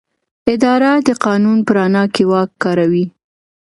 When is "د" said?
1.07-1.09